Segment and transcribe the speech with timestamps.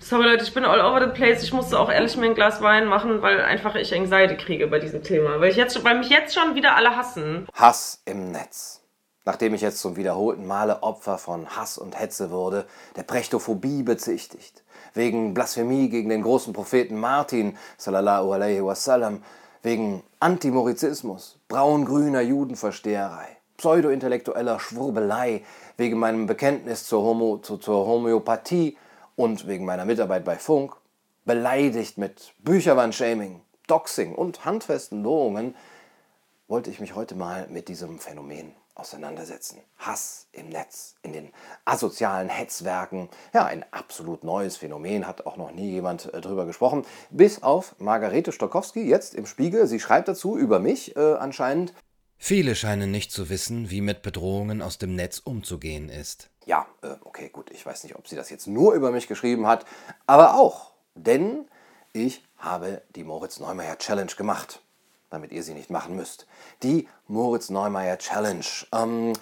[0.00, 1.42] Sorry Leute, ich bin all over the place.
[1.42, 4.78] Ich musste auch ehrlich mir ein Glas Wein machen, weil einfach ich Anxiety kriege bei
[4.78, 5.40] diesem Thema.
[5.40, 7.46] Weil, ich jetzt, weil mich jetzt schon wieder alle hassen.
[7.54, 8.82] Hass im Netz.
[9.24, 14.62] Nachdem ich jetzt zum wiederholten Male Opfer von Hass und Hetze wurde, der Prächtophobie bezichtigt,
[14.92, 19.22] wegen Blasphemie gegen den großen Propheten Martin, sallallahu alaihi wasallam,
[19.62, 25.42] wegen Antimorizismus, braun-grüner Judenversteherei, pseudo-intellektueller Schwurbelei,
[25.78, 28.76] wegen meinem Bekenntnis zur, Homo, zu, zur Homöopathie
[29.16, 30.76] und wegen meiner Mitarbeit bei Funk,
[31.24, 35.54] beleidigt mit Bücherwand-Shaming, Doxing und handfesten Drohungen,
[36.48, 39.60] wollte ich mich heute mal mit diesem Phänomen auseinandersetzen.
[39.78, 41.32] Hass im Netz, in den
[41.64, 43.08] asozialen Hetzwerken.
[43.32, 46.84] Ja, ein absolut neues Phänomen, hat auch noch nie jemand äh, drüber gesprochen.
[47.10, 49.66] Bis auf Margarete Stokowski, jetzt im Spiegel.
[49.66, 51.72] Sie schreibt dazu über mich äh, anscheinend.
[52.24, 56.30] Viele scheinen nicht zu wissen, wie mit Bedrohungen aus dem Netz umzugehen ist.
[56.46, 57.50] Ja, äh, okay, gut.
[57.50, 59.66] Ich weiß nicht, ob sie das jetzt nur über mich geschrieben hat,
[60.06, 60.72] aber auch.
[60.94, 61.46] Denn
[61.92, 64.60] ich habe die Moritz Neumeier Challenge gemacht
[65.14, 66.26] damit ihr sie nicht machen müsst.
[66.62, 68.44] Die Moritz Neumeier Challenge.
[68.72, 69.12] Ähm,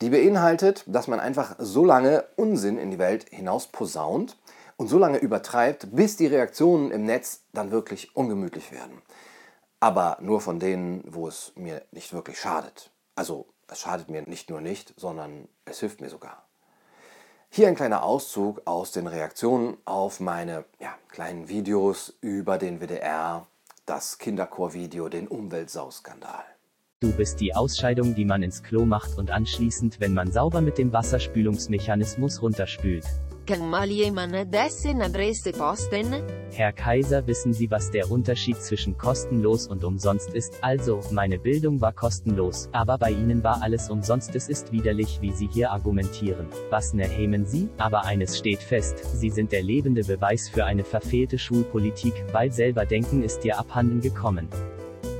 [0.00, 4.38] die beinhaltet, dass man einfach so lange Unsinn in die Welt hinaus posaunt
[4.76, 9.02] und so lange übertreibt, bis die Reaktionen im Netz dann wirklich ungemütlich werden.
[9.82, 12.92] Aber nur von denen, wo es mir nicht wirklich schadet.
[13.16, 16.44] Also es schadet mir nicht nur nicht, sondern es hilft mir sogar.
[17.50, 23.48] Hier ein kleiner Auszug aus den Reaktionen auf meine ja, kleinen Videos über den WDR
[23.84, 26.44] das Kinderchorvideo, den Umweltsauskandal.
[27.00, 30.78] Du bist die Ausscheidung, die man ins Klo macht und anschließend, wenn man sauber mit
[30.78, 33.04] dem Wasserspülungsmechanismus runterspült.
[33.44, 36.22] Kan mal jemand dessen Adresse posten?
[36.52, 40.58] Herr Kaiser, wissen Sie, was der Unterschied zwischen kostenlos und umsonst ist?
[40.60, 44.36] Also, meine Bildung war kostenlos, aber bei Ihnen war alles umsonst.
[44.36, 46.46] Es ist widerlich, wie Sie hier argumentieren.
[46.70, 47.68] Was nehmen Sie?
[47.78, 52.86] Aber eines steht fest, Sie sind der lebende Beweis für eine verfehlte Schulpolitik, weil selber
[52.86, 54.48] denken ist dir abhanden gekommen.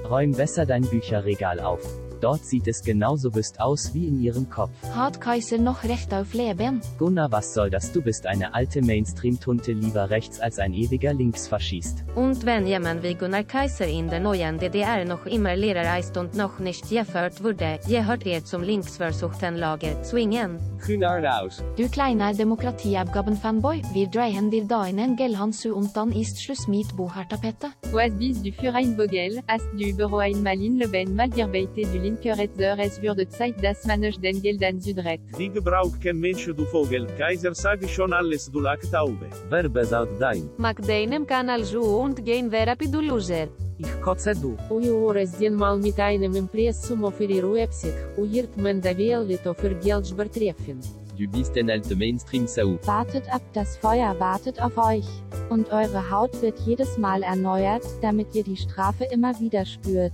[0.09, 2.02] Räum besser dein Bücherregal auf.
[2.23, 4.71] Dort sieht es genauso wüst aus wie in ihrem Kopf.
[4.95, 6.81] Hat Kaiser noch Recht auf Leben?
[6.97, 7.91] Gunnar, was soll das?
[7.91, 12.05] Du bist eine alte Mainstream-Tunte lieber rechts als ein ewiger Linksfaschist.
[12.15, 16.37] Und wenn jemand wie Gunnar Kaiser in der neuen DDR noch immer Lehrer ist und
[16.37, 20.61] noch nicht gefördert wurde, gehört er zum linksversuchten Lager zwingen.
[20.87, 21.61] Gunnar raus.
[21.77, 27.69] Du kleiner Demokratieabgaben-Fanboy, wir drehen dir deinen Gellhansu und dann ist Schluss mit Bohartapette.
[27.91, 32.12] Was bis du für ein Vogel, hast du über ein Malin Leben mal gearbeitet du
[32.13, 35.21] linkeretzer es würde Zeit dass man euch den Geld an Südret.
[35.39, 39.27] Die Gebrauch kein Mensch du Vogel, Kaiser sage schon alles du lag taube.
[39.49, 40.51] Wer besagt dein?
[40.59, 43.49] Magdeinem Kanal Ju und gehen Verapi du Loser.
[43.79, 44.57] Ich kotze du.
[44.71, 50.81] Uiores din mal mit einem Impressum offerirruepsig, uirt man da wählte für Geld übertreffen.
[51.19, 52.79] Du bist ein alte Mainstream-Sau.
[52.85, 55.07] Wartet ab, das Feuer wartet auf euch.
[55.51, 60.13] Und eure Haut wird jedes Mal erneuert, damit ihr die Strafe immer wieder spürt.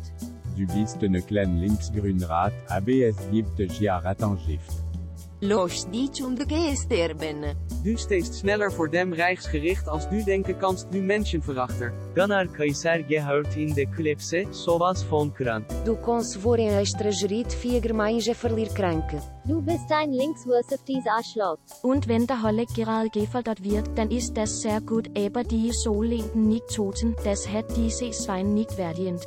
[0.58, 4.72] Du bist eine kleine linksgrünrat, aber es gibt ja Rattengift.
[5.40, 7.54] Los dich und gesterben.
[7.84, 11.92] Du stehst schneller vor dem Reichsgericht als du denken kannst du Menschenverachter.
[12.16, 15.64] Gunnar Kaiser gehört in de Klipse, sowas von krank.
[15.84, 19.20] Du kannst voor een estrangerit vier Gemeinde verlier kranke.
[19.44, 21.58] Du bist ein linkswurstiftes Arschloch.
[21.82, 26.02] Und wenn der Holle gerade gefördert wird, dann ist das sehr gut, aber die so
[26.02, 29.20] linken nicht toten, das hat diese Schwein nicht verdient.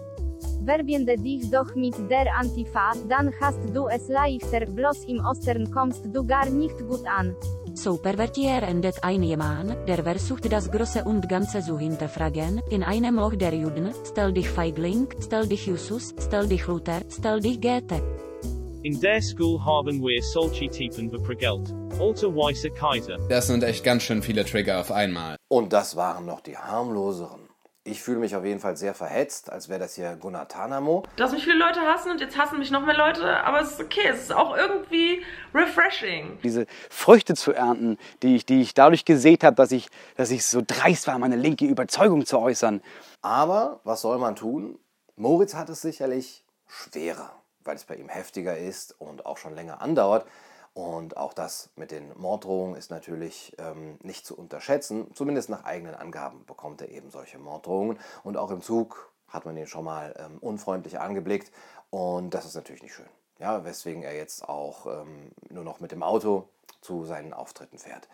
[0.65, 6.05] Verbinde dich doch mit der Antifa, dann hast du es leichter, bloß im Osten kommst
[6.13, 7.35] du gar nicht gut an.
[7.73, 13.35] So pervertierendet ein Mann, der versucht das Große und Ganze zu hinterfragen, in einem Loch
[13.35, 18.01] der Juden, stell dich Feigling, stell dich Jesus, stell dich Luther, stell dich Goethe.
[18.83, 21.73] In der School haben wir solche Typen beprügelt.
[21.99, 23.17] Also weiße Kaiser.
[23.29, 25.37] Das sind echt ganz schön viele Trigger auf einmal.
[25.49, 27.50] Und das waren noch die harmloseren.
[27.91, 31.03] Ich fühle mich auf jeden Fall sehr verhetzt, als wäre das hier Gunnar Tanamo.
[31.17, 33.81] Dass mich viele Leute hassen und jetzt hassen mich noch mehr Leute, aber es ist
[33.81, 36.39] okay, es ist auch irgendwie refreshing.
[36.41, 40.45] Diese Früchte zu ernten, die ich, die ich dadurch gesät habe, dass ich, dass ich
[40.45, 42.81] so dreist war, meine linke Überzeugung zu äußern.
[43.21, 44.79] Aber was soll man tun?
[45.17, 47.33] Moritz hat es sicherlich schwerer,
[47.65, 50.25] weil es bei ihm heftiger ist und auch schon länger andauert.
[50.73, 55.13] Und auch das mit den Morddrohungen ist natürlich ähm, nicht zu unterschätzen.
[55.13, 57.99] Zumindest nach eigenen Angaben bekommt er eben solche Morddrohungen.
[58.23, 61.51] Und auch im Zug hat man ihn schon mal ähm, unfreundlich angeblickt.
[61.89, 63.09] Und das ist natürlich nicht schön.
[63.39, 66.47] Ja, weswegen er jetzt auch ähm, nur noch mit dem Auto
[66.79, 68.07] zu seinen Auftritten fährt.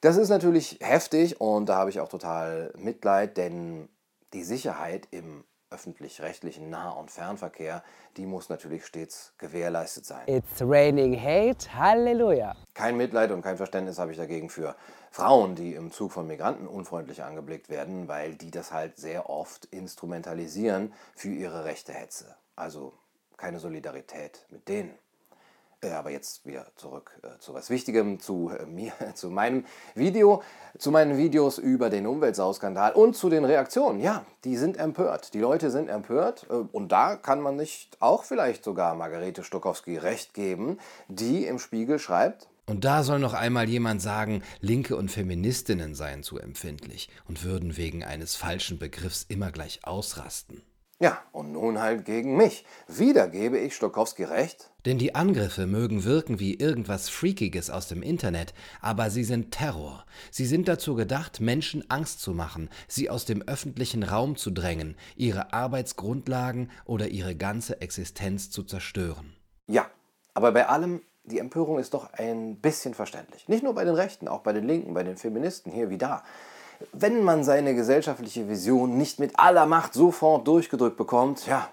[0.00, 3.88] Das ist natürlich heftig und da habe ich auch total Mitleid, denn
[4.32, 7.82] die Sicherheit im öffentlich-rechtlichen Nah- und Fernverkehr,
[8.16, 10.22] die muss natürlich stets gewährleistet sein.
[10.26, 12.54] It's raining hate, Halleluja.
[12.74, 14.74] Kein Mitleid und kein Verständnis habe ich dagegen für
[15.10, 19.66] Frauen, die im Zug von Migranten unfreundlich angeblickt werden, weil die das halt sehr oft
[19.66, 22.36] instrumentalisieren für ihre rechte Hetze.
[22.56, 22.92] Also
[23.36, 24.98] keine Solidarität mit denen.
[25.82, 30.42] Äh, aber jetzt wieder zurück äh, zu was Wichtigem, zu äh, mir, zu meinem Video,
[30.78, 34.00] zu meinen Videos über den Umweltsauskandal und zu den Reaktionen.
[34.00, 35.32] Ja, die sind empört.
[35.32, 36.46] Die Leute sind empört.
[36.72, 40.78] Und da kann man nicht auch vielleicht sogar Margarete Stokowski recht geben,
[41.08, 46.22] die im Spiegel schreibt, Und da soll noch einmal jemand sagen, Linke und Feministinnen seien
[46.22, 50.62] zu empfindlich und würden wegen eines falschen Begriffs immer gleich ausrasten.
[51.02, 52.66] Ja, und nun halt gegen mich.
[52.86, 54.70] Wieder gebe ich Stokowski recht.
[54.84, 58.52] Denn die Angriffe mögen wirken wie irgendwas Freakiges aus dem Internet,
[58.82, 60.04] aber sie sind Terror.
[60.30, 64.94] Sie sind dazu gedacht, Menschen Angst zu machen, sie aus dem öffentlichen Raum zu drängen,
[65.16, 69.34] ihre Arbeitsgrundlagen oder ihre ganze Existenz zu zerstören.
[69.68, 69.86] Ja,
[70.34, 73.48] aber bei allem, die Empörung ist doch ein bisschen verständlich.
[73.48, 76.22] Nicht nur bei den Rechten, auch bei den Linken, bei den Feministen, hier wie da.
[76.92, 81.68] Wenn man seine gesellschaftliche Vision nicht mit aller Macht sofort durchgedrückt bekommt, ja,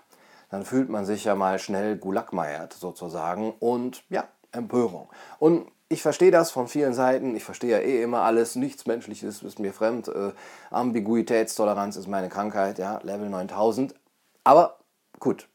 [0.49, 5.09] dann fühlt man sich ja mal schnell gulagmeiert sozusagen und ja, Empörung.
[5.39, 7.35] Und ich verstehe das von vielen Seiten.
[7.35, 8.55] Ich verstehe ja eh immer alles.
[8.55, 10.09] Nichts Menschliches ist mir fremd.
[10.09, 10.33] Äh,
[10.69, 12.77] Ambiguitätstoleranz ist meine Krankheit.
[12.77, 13.95] Ja, Level 9000.
[14.43, 14.79] Aber
[15.19, 15.47] gut.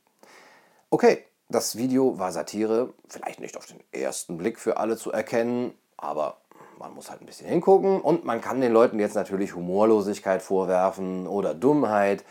[0.89, 2.95] Okay, das Video war Satire.
[3.09, 5.75] Vielleicht nicht auf den ersten Blick für alle zu erkennen.
[5.99, 6.39] Aber
[6.83, 8.01] man muss halt ein bisschen hingucken.
[8.01, 12.25] Und man kann den Leuten jetzt natürlich Humorlosigkeit vorwerfen oder Dummheit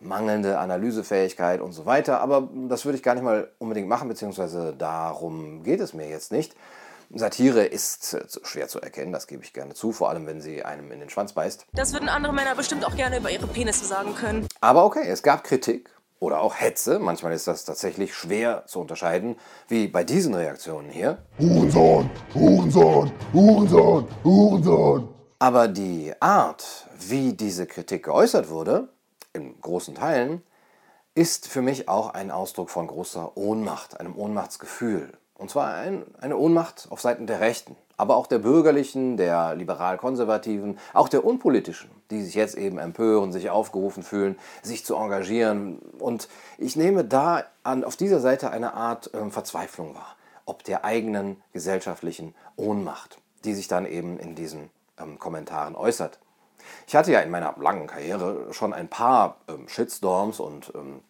[0.00, 2.20] mangelnde Analysefähigkeit und so weiter.
[2.20, 6.32] Aber das würde ich gar nicht mal unbedingt machen, beziehungsweise darum geht es mir jetzt
[6.32, 6.54] nicht.
[7.14, 10.64] Satire ist äh, schwer zu erkennen, das gebe ich gerne zu, vor allem wenn sie
[10.64, 11.66] einem in den Schwanz beißt.
[11.72, 14.48] Das würden andere Männer bestimmt auch gerne über ihre Penisse sagen können.
[14.60, 15.90] Aber okay, es gab Kritik
[16.22, 17.00] oder auch Hetze.
[17.00, 19.36] Manchmal ist das tatsächlich schwer zu unterscheiden,
[19.66, 21.18] wie bei diesen Reaktionen hier.
[21.38, 25.08] Hurensohn, Hurensohn, Hurensohn, Hurensohn.
[25.40, 28.88] Aber die Art, wie diese Kritik geäußert wurde,
[29.32, 30.42] in großen Teilen,
[31.16, 35.12] ist für mich auch ein Ausdruck von großer Ohnmacht, einem Ohnmachtsgefühl.
[35.34, 40.76] Und zwar ein, eine Ohnmacht auf Seiten der Rechten, aber auch der bürgerlichen, der liberal-konservativen,
[40.92, 45.78] auch der unpolitischen, die sich jetzt eben empören, sich aufgerufen fühlen, sich zu engagieren.
[46.00, 46.28] Und
[46.58, 50.16] ich nehme da an, auf dieser Seite eine Art ähm, Verzweiflung wahr,
[50.46, 56.18] ob der eigenen gesellschaftlichen Ohnmacht, die sich dann eben in diesen ähm, Kommentaren äußert.
[56.88, 61.02] Ich hatte ja in meiner langen Karriere schon ein paar ähm, Shitstorms und ähm,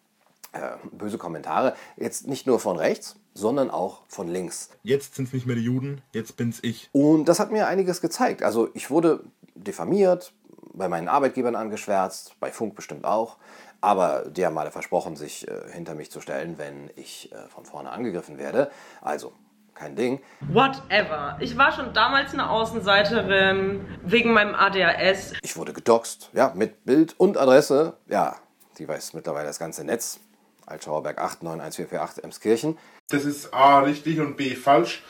[0.51, 4.69] äh, böse Kommentare, jetzt nicht nur von rechts, sondern auch von links.
[4.83, 6.89] Jetzt sind's nicht mehr die Juden, jetzt bin's ich.
[6.91, 8.43] Und das hat mir einiges gezeigt.
[8.43, 9.23] Also ich wurde
[9.55, 10.33] diffamiert,
[10.73, 13.37] bei meinen Arbeitgebern angeschwärzt, bei Funk bestimmt auch.
[13.81, 17.65] Aber die haben alle versprochen, sich äh, hinter mich zu stellen, wenn ich äh, von
[17.65, 18.71] vorne angegriffen werde.
[19.01, 19.33] Also,
[19.75, 20.21] kein Ding.
[20.39, 21.37] Whatever.
[21.41, 25.33] Ich war schon damals eine Außenseiterin wegen meinem ADHS.
[25.41, 27.97] Ich wurde gedoxt, ja, mit Bild und Adresse.
[28.07, 28.37] Ja,
[28.77, 30.19] die weiß mittlerweile das ganze Netz.
[30.65, 32.77] Altschauerberg 8 91448 Emskirchen.
[33.09, 35.03] Das ist A richtig und B falsch.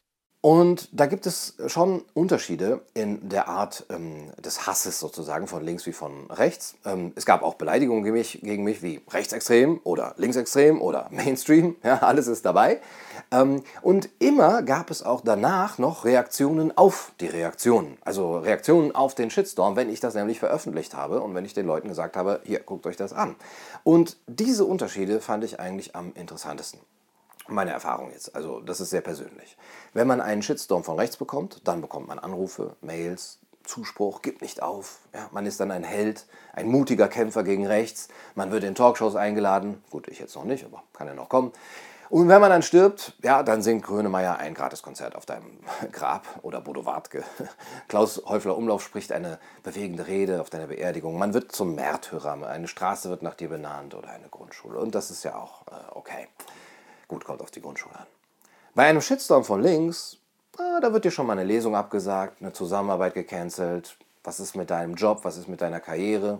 [0.45, 5.86] Und da gibt es schon Unterschiede in der Art ähm, des Hasses sozusagen von links
[5.86, 6.75] wie von rechts.
[6.84, 11.78] Ähm, es gab auch Beleidigungen gegen mich, gegen mich wie rechtsextrem oder linksextrem oder Mainstream.
[11.81, 12.81] Ja, alles ist dabei.
[13.31, 17.98] Ähm, und immer gab es auch danach noch Reaktionen auf die Reaktionen.
[18.04, 21.66] Also Reaktionen auf den Shitstorm, wenn ich das nämlich veröffentlicht habe und wenn ich den
[21.66, 23.38] Leuten gesagt habe, hier, guckt euch das an.
[23.85, 26.81] Und diese Unterschiede fand ich eigentlich am interessantesten.
[27.47, 29.57] Meine Erfahrung jetzt, also das ist sehr persönlich.
[29.94, 34.62] Wenn man einen Shitstorm von rechts bekommt, dann bekommt man Anrufe, Mails, Zuspruch, gibt nicht
[34.62, 35.00] auf.
[35.14, 38.09] Ja, man ist dann ein Held, ein mutiger Kämpfer gegen rechts.
[38.35, 39.83] Man wird in Talkshows eingeladen.
[39.90, 41.52] Gut, ich jetzt noch nicht, aber kann ja noch kommen.
[42.09, 45.59] Und wenn man dann stirbt, ja, dann singt Grönemeyer ein Gratiskonzert auf deinem
[45.92, 47.23] Grab oder Bodo Wartke.
[47.88, 51.18] Klaus Häufler Umlauf spricht eine bewegende Rede auf deiner Beerdigung.
[51.18, 52.45] Man wird zum Märtyrer.
[52.45, 54.78] Eine Straße wird nach dir benannt oder eine Grundschule.
[54.78, 56.28] Und das ist ja auch äh, okay.
[57.07, 58.06] Gut, kommt auf die Grundschule an.
[58.76, 60.18] Bei einem Shitstorm von links,
[60.57, 63.98] ah, da wird dir schon mal eine Lesung abgesagt, eine Zusammenarbeit gecancelt.
[64.24, 65.19] Was ist mit deinem Job?
[65.24, 66.40] Was ist mit deiner Karriere?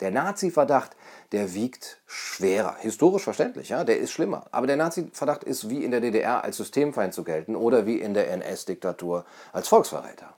[0.00, 0.96] Der Nazi-Verdacht,
[1.32, 2.76] der wiegt schwerer.
[2.80, 4.46] Historisch verständlich, ja, der ist schlimmer.
[4.50, 8.14] Aber der Nazi-Verdacht ist wie in der DDR als Systemfeind zu gelten oder wie in
[8.14, 10.34] der NS-Diktatur als Volksverräter.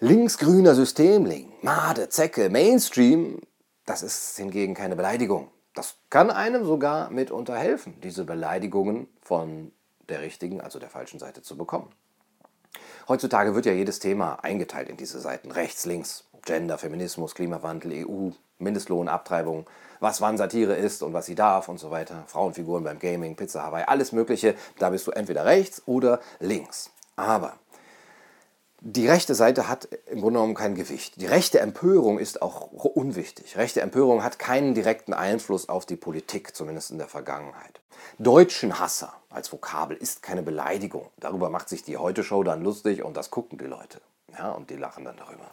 [0.00, 3.42] Linksgrüner Systemling, Made, Zecke, Mainstream,
[3.84, 5.50] das ist hingegen keine Beleidigung.
[5.80, 9.72] Das kann einem sogar mitunter helfen, diese Beleidigungen von
[10.10, 11.88] der richtigen, also der falschen Seite zu bekommen.
[13.08, 18.28] Heutzutage wird ja jedes Thema eingeteilt in diese Seiten, rechts, links, Gender, Feminismus, Klimawandel, EU,
[18.58, 19.64] Mindestlohn, Abtreibung,
[20.00, 22.24] was wann Satire ist und was sie darf und so weiter.
[22.26, 24.56] Frauenfiguren beim Gaming, Pizza Hawaii, alles Mögliche.
[24.78, 26.90] Da bist du entweder rechts oder links.
[27.16, 27.54] Aber
[28.82, 31.20] die rechte Seite hat im Grunde genommen kein Gewicht.
[31.20, 33.56] Die rechte Empörung ist auch unwichtig.
[33.56, 37.80] Rechte Empörung hat keinen direkten Einfluss auf die Politik, zumindest in der Vergangenheit.
[38.18, 41.06] Deutschenhasser als Vokabel ist keine Beleidigung.
[41.18, 44.00] Darüber macht sich die Heute-Show dann lustig und das gucken die Leute.
[44.36, 45.50] Ja, und die lachen dann darüber.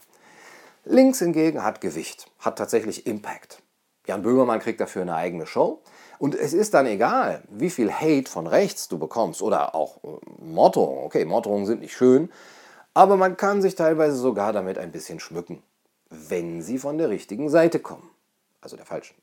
[0.86, 3.62] Links hingegen hat Gewicht, hat tatsächlich Impact.
[4.06, 5.82] Jan Böhmermann kriegt dafür eine eigene Show.
[6.18, 10.08] Und es ist dann egal, wie viel Hate von rechts du bekommst oder auch äh,
[10.40, 11.04] Morddrohungen.
[11.04, 12.32] Okay, Morddrohungen sind nicht schön,
[12.98, 15.62] aber man kann sich teilweise sogar damit ein bisschen schmücken,
[16.10, 18.10] wenn sie von der richtigen Seite kommen,
[18.60, 19.16] also der falschen.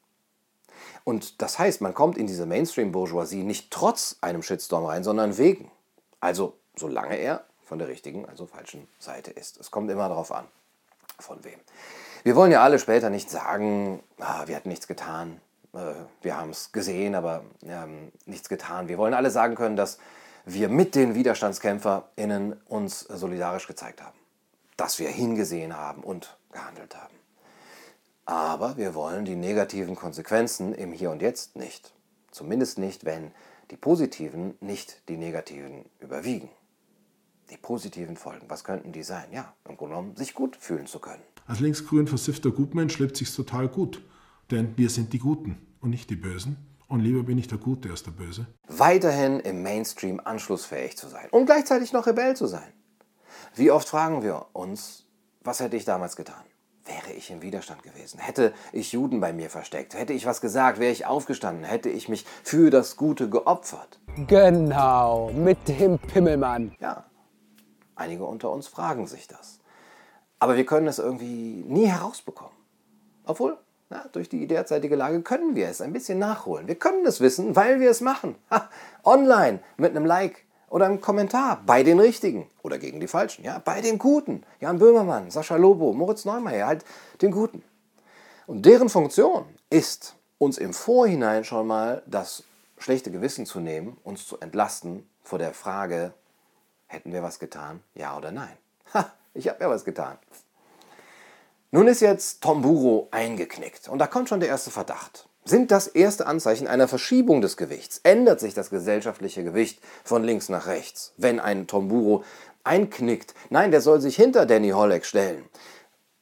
[1.02, 5.72] Und das heißt, man kommt in diese Mainstream-Bourgeoisie nicht trotz einem Shitstorm rein, sondern wegen.
[6.20, 9.58] Also solange er von der richtigen, also falschen Seite ist.
[9.58, 10.44] Es kommt immer darauf an,
[11.18, 11.58] von wem.
[12.22, 15.40] Wir wollen ja alle später nicht sagen, ah, wir hatten nichts getan,
[15.72, 18.86] äh, wir haben es gesehen, aber ähm, nichts getan.
[18.86, 19.98] Wir wollen alle sagen können, dass
[20.44, 24.18] wir mit den WiderstandskämpferInnen uns solidarisch gezeigt haben.
[24.76, 27.14] Dass wir hingesehen haben und gehandelt haben.
[28.26, 31.92] Aber wir wollen die negativen Konsequenzen im Hier und Jetzt nicht.
[32.30, 33.32] Zumindest nicht, wenn
[33.70, 36.48] die positiven nicht die negativen überwiegen.
[37.50, 39.26] Die positiven Folgen, was könnten die sein?
[39.30, 41.22] Ja, im Grunde genommen, sich gut fühlen zu können.
[41.46, 44.02] Als linksgrün versiffter Gutmensch lebt sich's total gut.
[44.50, 46.56] Denn wir sind die Guten und nicht die Bösen.
[46.94, 48.46] Und lieber bin ich der Gute als der Böse.
[48.68, 52.72] Weiterhin im Mainstream anschlussfähig zu sein und gleichzeitig noch Rebell zu sein.
[53.56, 55.04] Wie oft fragen wir uns,
[55.42, 56.44] was hätte ich damals getan?
[56.84, 58.20] Wäre ich im Widerstand gewesen?
[58.20, 59.94] Hätte ich Juden bei mir versteckt?
[59.94, 60.78] Hätte ich was gesagt?
[60.78, 61.64] Wäre ich aufgestanden?
[61.64, 63.98] Hätte ich mich für das Gute geopfert?
[64.28, 66.76] Genau, mit dem Pimmelmann.
[66.78, 67.06] Ja,
[67.96, 69.58] einige unter uns fragen sich das.
[70.38, 72.54] Aber wir können es irgendwie nie herausbekommen.
[73.24, 73.58] Obwohl,
[73.94, 76.66] na, durch die derzeitige Lage können wir es ein bisschen nachholen.
[76.66, 78.34] Wir können es wissen, weil wir es machen.
[78.50, 78.68] Ha,
[79.04, 83.44] online, mit einem Like oder einem Kommentar bei den Richtigen oder gegen die Falschen.
[83.44, 84.42] Ja, bei den Guten.
[84.58, 86.84] Jan Böhmermann, Sascha Lobo, Moritz Neumeier, halt
[87.22, 87.62] den Guten.
[88.48, 92.42] Und deren Funktion ist, uns im Vorhinein schon mal das
[92.78, 96.12] schlechte Gewissen zu nehmen, uns zu entlasten vor der Frage,
[96.88, 98.56] hätten wir was getan, ja oder nein?
[98.92, 100.18] Ha, ich habe ja was getan.
[101.74, 105.28] Nun ist jetzt Tomburo eingeknickt und da kommt schon der erste Verdacht.
[105.44, 107.98] Sind das erste Anzeichen einer Verschiebung des Gewichts?
[108.04, 112.22] Ändert sich das gesellschaftliche Gewicht von links nach rechts, wenn ein Tomburo
[112.62, 113.34] einknickt?
[113.50, 115.46] Nein, der soll sich hinter Danny Holleck stellen,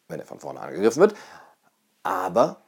[0.09, 1.15] wenn er von vorne angegriffen wird,
[2.03, 2.63] aber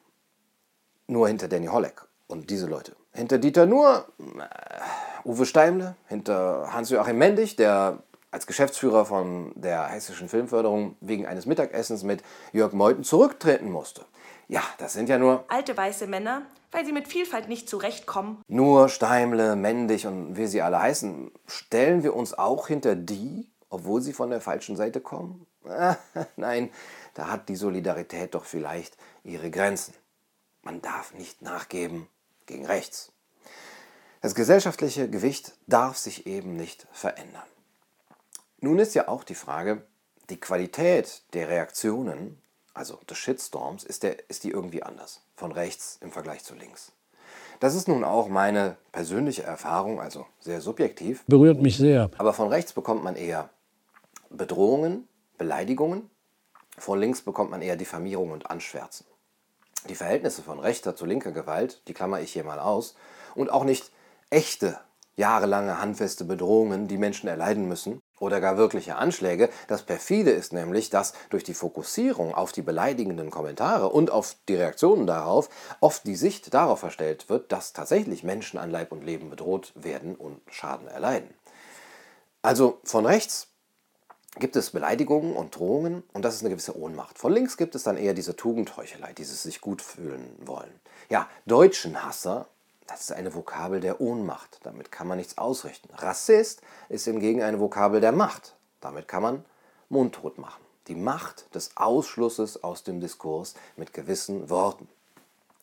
[1.06, 2.94] nur hinter Danny Holleck und diese Leute.
[3.14, 8.00] Hinter Dieter Nur, äh, Uwe Steimle, hinter Hans-Joachim Mendig, der
[8.34, 14.04] als Geschäftsführer von der Hessischen Filmförderung wegen eines Mittagessens mit Jörg Meuthen zurücktreten musste.
[14.48, 18.42] Ja, das sind ja nur Alte weiße Männer, weil sie mit Vielfalt nicht zurechtkommen.
[18.48, 21.30] nur Steimle, Mendig und wie sie alle heißen.
[21.46, 25.46] Stellen wir uns auch hinter die, obwohl sie von der falschen Seite kommen?
[26.36, 26.70] Nein,
[27.14, 29.94] da hat die Solidarität doch vielleicht ihre Grenzen.
[30.62, 32.08] Man darf nicht nachgeben
[32.46, 33.12] gegen rechts.
[34.22, 37.44] Das gesellschaftliche Gewicht darf sich eben nicht verändern.
[38.64, 39.83] Nun ist ja auch die Frage,
[40.30, 42.40] die Qualität der Reaktionen,
[42.73, 46.92] also des Shitstorms, ist, der, ist die irgendwie anders, von rechts im Vergleich zu links.
[47.61, 51.25] Das ist nun auch meine persönliche Erfahrung, also sehr subjektiv.
[51.26, 52.11] Berührt mich sehr.
[52.16, 53.50] Aber von rechts bekommt man eher
[54.30, 55.06] Bedrohungen,
[55.37, 56.09] Beleidigungen,
[56.78, 59.04] von links bekommt man eher Diffamierung und Anschwärzen.
[59.90, 62.97] Die Verhältnisse von rechter zu linker Gewalt, die klammer ich hier mal aus,
[63.35, 63.92] und auch nicht
[64.30, 64.80] echte,
[65.16, 69.50] jahrelange handfeste Bedrohungen, die Menschen erleiden müssen, oder gar wirkliche Anschläge.
[69.66, 74.56] Das perfide ist nämlich, dass durch die Fokussierung auf die beleidigenden Kommentare und auf die
[74.56, 75.49] Reaktionen darauf
[75.80, 80.14] oft die Sicht darauf verstellt wird, dass tatsächlich Menschen an Leib und Leben bedroht werden
[80.14, 81.35] und Schaden erleiden.
[82.42, 83.49] Also von rechts
[84.38, 87.18] gibt es Beleidigungen und Drohungen und das ist eine gewisse Ohnmacht.
[87.18, 90.80] Von links gibt es dann eher diese Tugendheuchelei, dieses sich gut fühlen wollen.
[91.09, 92.49] Ja, Deutschenhasser,
[92.86, 94.60] das ist eine Vokabel der Ohnmacht.
[94.62, 95.88] Damit kann man nichts ausrichten.
[95.94, 98.54] Rassist ist hingegen eine Vokabel der Macht.
[98.80, 99.44] Damit kann man
[99.88, 100.62] mundtot machen.
[100.88, 104.88] Die Macht des Ausschlusses aus dem Diskurs mit gewissen Worten.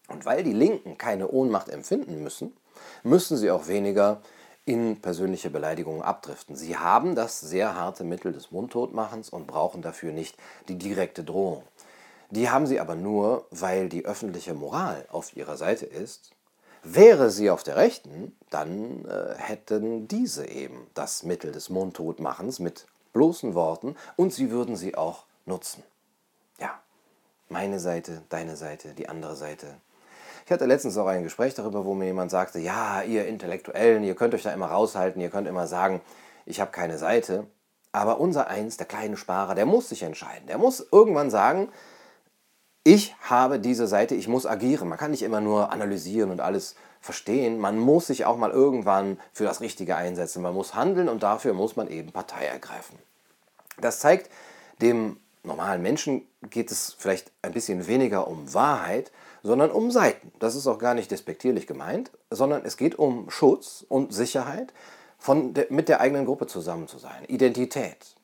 [0.07, 2.57] Und weil die Linken keine Ohnmacht empfinden müssen,
[3.03, 4.21] müssen sie auch weniger
[4.65, 6.55] in persönliche Beleidigungen abdriften.
[6.55, 10.37] Sie haben das sehr harte Mittel des Mundtotmachens und brauchen dafür nicht
[10.67, 11.63] die direkte Drohung.
[12.29, 16.31] Die haben sie aber nur, weil die öffentliche Moral auf ihrer Seite ist.
[16.83, 22.88] Wäre sie auf der rechten, dann äh, hätten diese eben das Mittel des Mundtotmachens mit
[23.13, 25.83] bloßen Worten und sie würden sie auch nutzen.
[26.59, 26.79] Ja,
[27.50, 29.67] Meine Seite, deine Seite, die andere Seite.
[30.45, 34.15] Ich hatte letztens auch ein Gespräch darüber, wo mir jemand sagte, ja, ihr Intellektuellen, ihr
[34.15, 36.01] könnt euch da immer raushalten, ihr könnt immer sagen,
[36.45, 37.45] ich habe keine Seite.
[37.91, 40.47] Aber unser Eins, der kleine Sparer, der muss sich entscheiden.
[40.47, 41.69] Der muss irgendwann sagen,
[42.83, 44.89] ich habe diese Seite, ich muss agieren.
[44.89, 47.59] Man kann nicht immer nur analysieren und alles verstehen.
[47.59, 50.41] Man muss sich auch mal irgendwann für das Richtige einsetzen.
[50.41, 52.97] Man muss handeln und dafür muss man eben Partei ergreifen.
[53.79, 54.31] Das zeigt,
[54.81, 59.11] dem normalen Menschen geht es vielleicht ein bisschen weniger um Wahrheit,
[59.43, 60.31] sondern um Seiten.
[60.39, 64.73] Das ist auch gar nicht despektierlich gemeint, sondern es geht um Schutz und Sicherheit,
[65.17, 67.25] von der, mit der eigenen Gruppe zusammen zu sein.
[67.27, 68.15] Identität.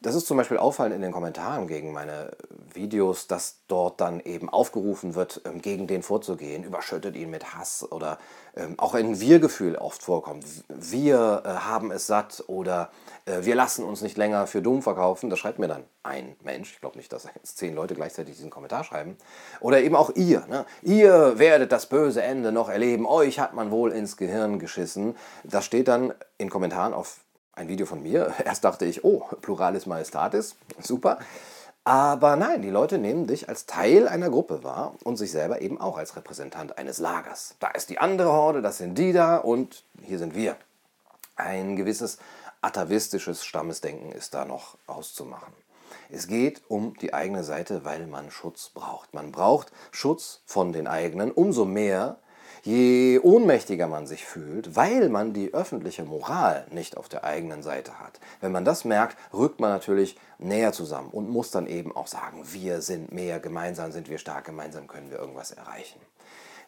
[0.00, 2.30] Das ist zum Beispiel auffallend in den Kommentaren gegen meine
[2.72, 7.84] Videos, dass dort dann eben aufgerufen wird, ähm, gegen den vorzugehen, überschüttet ihn mit Hass
[7.90, 8.18] oder
[8.54, 10.44] ähm, auch ein Wir-Gefühl oft vorkommt.
[10.68, 12.90] Wir äh, haben es satt oder
[13.26, 15.30] äh, wir lassen uns nicht länger für dumm verkaufen.
[15.30, 16.74] Das schreibt mir dann ein Mensch.
[16.74, 19.16] Ich glaube nicht, dass jetzt zehn Leute gleichzeitig diesen Kommentar schreiben.
[19.58, 20.46] Oder eben auch ihr.
[20.46, 20.64] Ne?
[20.82, 23.04] Ihr werdet das böse Ende noch erleben.
[23.04, 25.16] Euch hat man wohl ins Gehirn geschissen.
[25.42, 27.18] Das steht dann in Kommentaren auf
[27.58, 28.32] ein Video von mir.
[28.44, 31.18] Erst dachte ich, oh, Pluralis Majestatis, super.
[31.84, 35.80] Aber nein, die Leute nehmen dich als Teil einer Gruppe wahr und sich selber eben
[35.80, 37.54] auch als Repräsentant eines Lagers.
[37.60, 40.56] Da ist die andere Horde, das sind die da und hier sind wir.
[41.36, 42.18] Ein gewisses
[42.60, 45.52] atavistisches Stammesdenken ist da noch auszumachen.
[46.10, 49.14] Es geht um die eigene Seite, weil man Schutz braucht.
[49.14, 52.18] Man braucht Schutz von den eigenen, umso mehr,
[52.62, 58.00] Je ohnmächtiger man sich fühlt, weil man die öffentliche Moral nicht auf der eigenen Seite
[58.00, 58.20] hat.
[58.40, 62.42] Wenn man das merkt, rückt man natürlich näher zusammen und muss dann eben auch sagen,
[62.52, 66.00] wir sind mehr, gemeinsam sind wir stark, gemeinsam können wir irgendwas erreichen.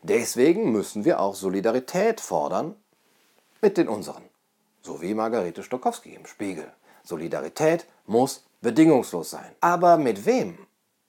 [0.03, 2.75] Deswegen müssen wir auch Solidarität fordern
[3.61, 4.23] mit den unseren.
[4.83, 6.73] So wie Margarete Stokowski im Spiegel.
[7.03, 9.51] Solidarität muss bedingungslos sein.
[9.61, 10.59] Aber mit wem?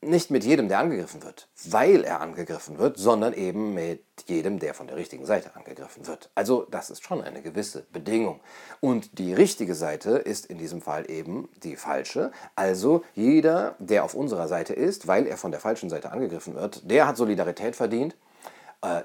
[0.02, 4.74] Nicht mit jedem, der angegriffen wird, weil er angegriffen wird, sondern eben mit jedem, der
[4.74, 6.32] von der richtigen Seite angegriffen wird.
[6.34, 8.40] Also das ist schon eine gewisse Bedingung.
[8.80, 12.32] Und die richtige Seite ist in diesem Fall eben die falsche.
[12.56, 16.90] Also jeder, der auf unserer Seite ist, weil er von der falschen Seite angegriffen wird,
[16.90, 18.16] der hat Solidarität verdient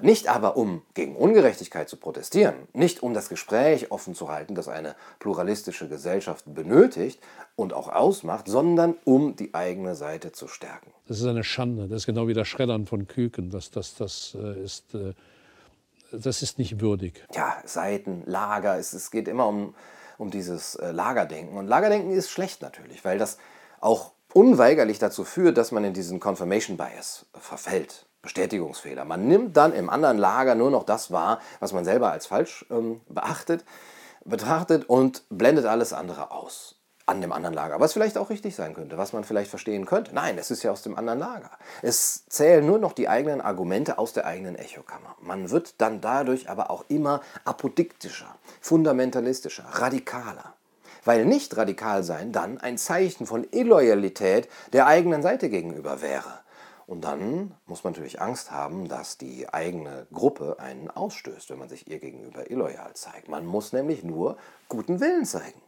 [0.01, 4.67] nicht aber um gegen Ungerechtigkeit zu protestieren, nicht um das Gespräch offen zu halten, das
[4.67, 7.21] eine pluralistische Gesellschaft benötigt
[7.55, 10.91] und auch ausmacht, sondern um die eigene Seite zu stärken.
[11.07, 11.87] Das ist eine Schande.
[11.87, 13.51] Das ist genau wie das Schreddern von Küken.
[13.51, 15.13] Das, das, das, äh, ist, äh,
[16.11, 17.23] das ist nicht würdig.
[17.35, 19.75] Ja, Seiten, Lager, es, es geht immer um,
[20.17, 21.55] um dieses Lagerdenken.
[21.55, 23.37] Und Lagerdenken ist schlecht natürlich, weil das
[23.79, 28.06] auch unweigerlich dazu führt, dass man in diesen Confirmation Bias verfällt.
[28.27, 29.05] Bestätigungsfehler.
[29.05, 32.65] Man nimmt dann im anderen Lager nur noch das wahr, was man selber als falsch
[32.69, 33.63] ähm, beachtet,
[34.25, 37.79] betrachtet und blendet alles andere aus an dem anderen Lager.
[37.79, 40.13] Was vielleicht auch richtig sein könnte, was man vielleicht verstehen könnte.
[40.13, 41.51] Nein, es ist ja aus dem anderen Lager.
[41.81, 45.15] Es zählen nur noch die eigenen Argumente aus der eigenen Echokammer.
[45.21, 50.53] Man wird dann dadurch aber auch immer apodiktischer, fundamentalistischer, radikaler.
[51.05, 56.41] Weil nicht radikal sein dann ein Zeichen von Illoyalität der eigenen Seite gegenüber wäre.
[56.87, 61.67] Und dann muss man natürlich Angst haben, dass die eigene Gruppe einen ausstößt, wenn man
[61.67, 63.27] sich ihr gegenüber illoyal zeigt.
[63.27, 64.37] Man muss nämlich nur
[64.69, 65.61] guten Willen zeigen.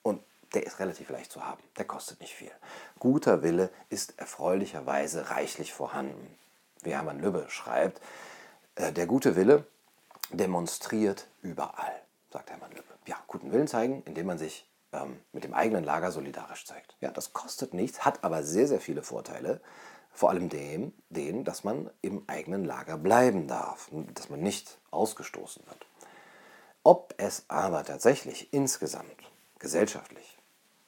[0.00, 0.22] Und
[0.54, 1.62] der ist relativ leicht zu haben.
[1.76, 2.50] Der kostet nicht viel.
[2.98, 6.34] Guter Wille ist erfreulicherweise reichlich vorhanden.
[6.82, 8.00] Wie Hermann Lübbe schreibt,
[8.76, 9.66] äh, der gute Wille
[10.30, 12.00] demonstriert überall,
[12.32, 12.94] sagt Hermann Lübbe.
[13.06, 16.96] Ja, guten Willen zeigen, indem man sich ähm, mit dem eigenen Lager solidarisch zeigt.
[17.00, 19.60] Ja, das kostet nichts, hat aber sehr, sehr viele Vorteile.
[20.12, 25.64] Vor allem dem, den, dass man im eigenen Lager bleiben darf, dass man nicht ausgestoßen
[25.66, 25.86] wird.
[26.84, 29.16] Ob es aber tatsächlich insgesamt
[29.58, 30.38] gesellschaftlich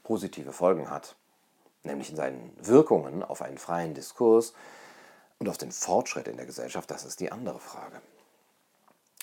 [0.03, 1.17] positive Folgen hat,
[1.85, 4.53] nämlich in seinen Wirkungen auf einen freien Diskurs
[5.39, 8.01] und auf den Fortschritt in der Gesellschaft, das ist die andere Frage.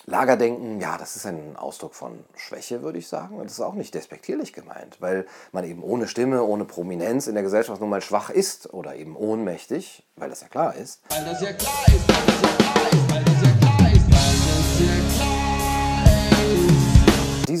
[0.06, 3.36] Lagerdenken, ja, das ist ein Ausdruck von Schwäche, würde ich sagen.
[3.36, 7.34] Und das ist auch nicht despektierlich gemeint, weil man eben ohne Stimme, ohne Prominenz in
[7.34, 11.00] der Gesellschaft nun mal schwach ist oder eben ohnmächtig, weil das ja klar ist.
[11.08, 12.11] Weil das ja klar ist,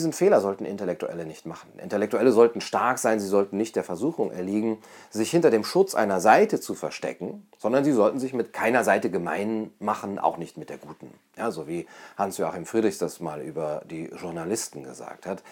[0.02, 1.70] Diesen Fehler sollten Intellektuelle nicht machen.
[1.78, 4.78] Intellektuelle sollten stark sein, sie sollten nicht der Versuchung erliegen,
[5.10, 9.12] sich hinter dem Schutz einer Seite zu verstecken, sondern sie sollten sich mit keiner Seite
[9.12, 11.14] gemein machen, auch nicht mit der guten.
[11.36, 11.86] Ja, so wie
[12.18, 15.44] Hans-Joachim Friedrichs das mal über die Journalisten gesagt hat.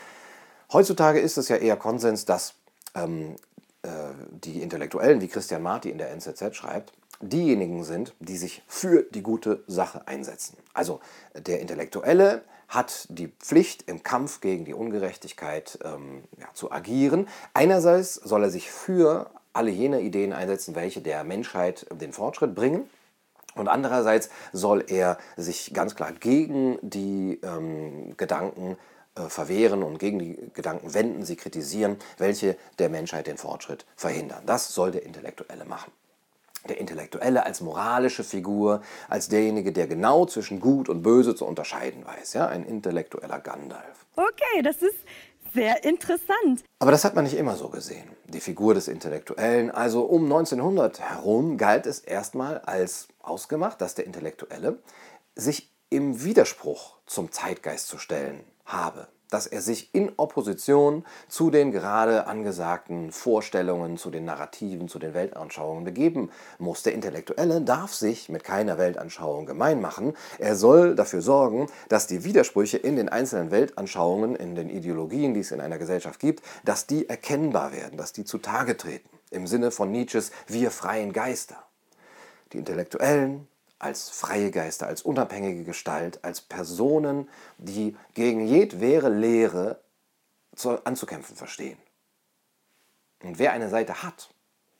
[0.73, 2.55] Heutzutage ist es ja eher Konsens, dass
[2.97, 3.37] ähm,
[3.85, 3.89] äh,
[4.33, 9.23] die Intellektuellen, wie Christian Marti in der NZZ schreibt, diejenigen sind, die sich für die
[9.23, 10.57] gute Sache einsetzen.
[10.75, 10.99] Also
[11.37, 17.29] der Intellektuelle hat die Pflicht, im Kampf gegen die Ungerechtigkeit ähm, ja, zu agieren.
[17.53, 22.89] Einerseits soll er sich für alle jene Ideen einsetzen, welche der Menschheit den Fortschritt bringen.
[23.57, 28.77] Und andererseits soll er sich ganz klar gegen die ähm, Gedanken
[29.17, 34.45] äh, verwehren und gegen die Gedanken wenden, sie kritisieren, welche der Menschheit den Fortschritt verhindern.
[34.47, 35.91] Das soll der Intellektuelle machen.
[36.68, 42.05] Der Intellektuelle als moralische Figur, als derjenige, der genau zwischen Gut und Böse zu unterscheiden
[42.05, 42.35] weiß.
[42.35, 42.49] Ja?
[42.49, 44.07] Ein intellektueller Gandalf.
[44.16, 44.99] Okay, das ist
[45.55, 46.62] sehr interessant.
[46.79, 48.09] Aber das hat man nicht immer so gesehen.
[48.27, 54.07] Die Figur des Intellektuellen, also um 1900 herum, galt es erstmal als ausgemacht, dass der
[54.07, 54.79] Intellektuelle
[55.35, 61.73] sich im Widerspruch zum Zeitgeist zu stellen habe dass er sich in Opposition zu den
[61.73, 66.83] gerade angesagten Vorstellungen, zu den Narrativen, zu den Weltanschauungen begeben muss.
[66.83, 70.14] Der Intellektuelle darf sich mit keiner Weltanschauung gemein machen.
[70.38, 75.40] Er soll dafür sorgen, dass die Widersprüche in den einzelnen Weltanschauungen, in den Ideologien, die
[75.40, 79.09] es in einer Gesellschaft gibt, dass die erkennbar werden, dass die zutage treten.
[79.31, 81.62] Im Sinne von Nietzsches Wir freien Geister.
[82.53, 83.47] Die Intellektuellen,
[83.81, 89.81] als freie Geister, als unabhängige Gestalt, als Personen, die gegen jedwede Lehre
[90.55, 91.79] zu, anzukämpfen verstehen.
[93.23, 94.31] Und wer eine Seite hat,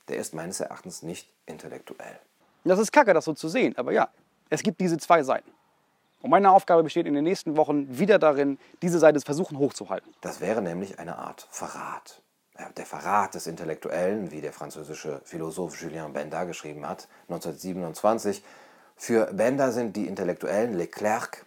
[0.09, 2.19] der ist meines Erachtens nicht intellektuell.
[2.65, 4.09] Das ist kacke, das so zu sehen, aber ja,
[4.51, 5.51] es gibt diese zwei Seiten.
[6.21, 10.13] Und meine Aufgabe besteht in den nächsten Wochen wieder darin, diese Seite zu versuchen hochzuhalten.
[10.21, 12.23] Das wäre nämlich eine Art Verrat.
[12.77, 18.43] Der Verrat des Intellektuellen, wie der französische Philosoph Julien Benda geschrieben hat, 1927,
[19.01, 21.47] für Bender sind die Intellektuellen Leclerc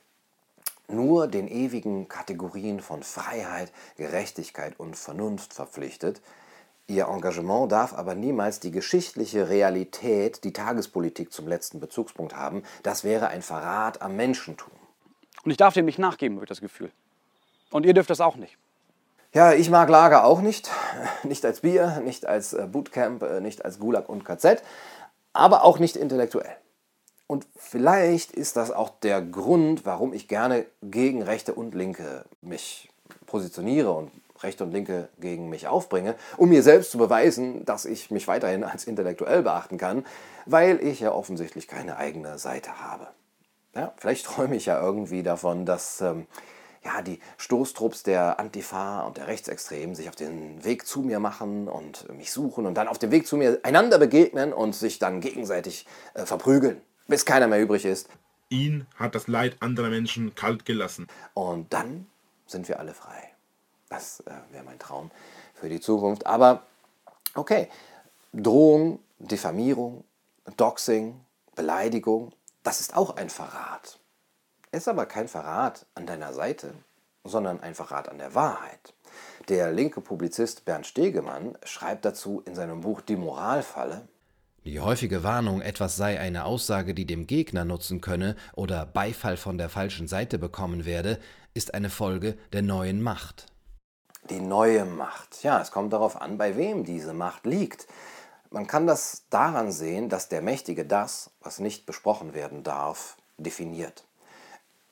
[0.87, 6.19] nur den ewigen Kategorien von Freiheit, Gerechtigkeit und Vernunft verpflichtet.
[6.87, 12.63] Ihr Engagement darf aber niemals die geschichtliche Realität, die Tagespolitik zum letzten Bezugspunkt haben.
[12.81, 14.73] Das wäre ein Verrat am Menschentum.
[15.43, 16.89] Und ich darf dem nicht nachgeben, habe ich das Gefühl.
[17.69, 18.57] Und ihr dürft das auch nicht.
[19.31, 20.71] Ja, ich mag Lager auch nicht.
[21.23, 24.63] Nicht als Bier, nicht als äh, Bootcamp, äh, nicht als Gulag und KZ,
[25.33, 26.57] aber auch nicht intellektuell.
[27.33, 32.91] Und vielleicht ist das auch der Grund, warum ich gerne gegen Rechte und Linke mich
[33.25, 38.11] positioniere und Rechte und Linke gegen mich aufbringe, um mir selbst zu beweisen, dass ich
[38.11, 40.05] mich weiterhin als intellektuell beachten kann,
[40.45, 43.07] weil ich ja offensichtlich keine eigene Seite habe.
[43.73, 46.27] Ja, vielleicht träume ich ja irgendwie davon, dass ähm,
[46.85, 51.67] ja, die Stoßtrupps der Antifa und der Rechtsextremen sich auf den Weg zu mir machen
[51.67, 55.19] und mich suchen und dann auf dem Weg zu mir einander begegnen und sich dann
[55.19, 58.09] gegenseitig äh, verprügeln bis keiner mehr übrig ist.
[58.49, 61.07] Ihn hat das Leid anderer Menschen kalt gelassen.
[61.33, 62.07] Und dann
[62.45, 63.31] sind wir alle frei.
[63.89, 65.11] Das äh, wäre mein Traum
[65.53, 66.25] für die Zukunft.
[66.25, 66.63] Aber
[67.35, 67.69] okay,
[68.31, 70.03] Drohung, Diffamierung,
[70.57, 71.19] Doxing,
[71.55, 72.31] Beleidigung,
[72.63, 73.99] das ist auch ein Verrat.
[74.71, 76.73] Ist aber kein Verrat an deiner Seite,
[77.23, 78.93] sondern ein Verrat an der Wahrheit.
[79.49, 84.07] Der linke Publizist Bernd Stegemann schreibt dazu in seinem Buch Die Moralfalle,
[84.65, 89.57] die häufige Warnung, etwas sei eine Aussage, die dem Gegner nutzen könne oder Beifall von
[89.57, 91.19] der falschen Seite bekommen werde,
[91.53, 93.47] ist eine Folge der neuen Macht.
[94.29, 95.43] Die neue Macht.
[95.43, 97.87] Ja, es kommt darauf an, bei wem diese Macht liegt.
[98.51, 104.05] Man kann das daran sehen, dass der Mächtige das, was nicht besprochen werden darf, definiert.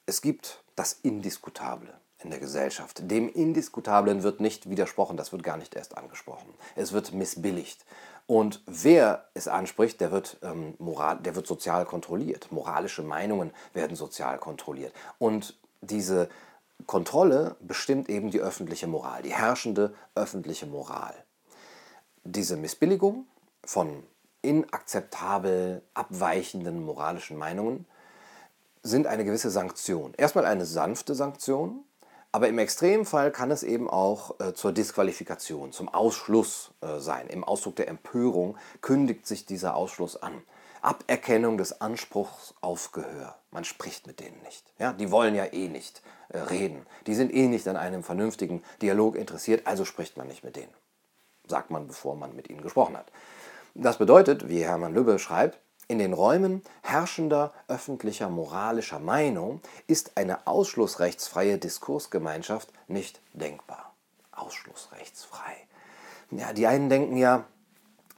[0.05, 3.09] Es gibt das Indiskutable in der Gesellschaft.
[3.09, 6.53] Dem Indiskutablen wird nicht widersprochen, das wird gar nicht erst angesprochen.
[6.75, 7.85] Es wird missbilligt.
[8.27, 12.51] Und wer es anspricht, der wird, ähm, moral, der wird sozial kontrolliert.
[12.51, 14.93] Moralische Meinungen werden sozial kontrolliert.
[15.19, 16.29] Und diese
[16.85, 21.13] Kontrolle bestimmt eben die öffentliche Moral, die herrschende öffentliche Moral.
[22.23, 23.25] Diese Missbilligung
[23.63, 24.03] von
[24.41, 27.85] inakzeptabel abweichenden moralischen Meinungen
[28.83, 30.13] sind eine gewisse Sanktion.
[30.17, 31.83] Erstmal eine sanfte Sanktion,
[32.31, 37.27] aber im Extremfall kann es eben auch äh, zur Disqualifikation, zum Ausschluss äh, sein.
[37.27, 40.41] Im Ausdruck der Empörung kündigt sich dieser Ausschluss an.
[40.81, 43.35] Aberkennung des Anspruchs auf Gehör.
[43.51, 44.65] Man spricht mit denen nicht.
[44.79, 46.85] Ja, die wollen ja eh nicht äh, reden.
[47.05, 50.73] Die sind eh nicht an einem vernünftigen Dialog interessiert, also spricht man nicht mit denen.
[51.47, 53.11] Sagt man, bevor man mit ihnen gesprochen hat.
[53.73, 55.59] Das bedeutet, wie Hermann Lübbe schreibt,
[55.91, 63.93] in den Räumen herrschender öffentlicher moralischer Meinung ist eine ausschlussrechtsfreie Diskursgemeinschaft nicht denkbar.
[64.31, 65.67] Ausschlussrechtsfrei.
[66.31, 67.43] Ja, die einen denken ja,